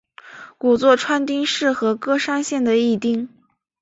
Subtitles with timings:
[0.57, 3.29] 古座川町是和歌山县的一町。